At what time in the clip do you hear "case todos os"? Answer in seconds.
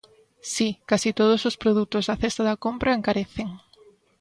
0.89-1.59